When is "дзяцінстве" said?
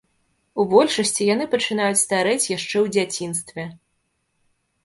2.97-3.71